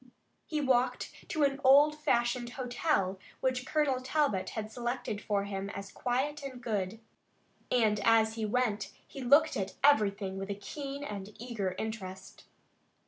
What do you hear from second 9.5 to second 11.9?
at everything with a keen and eager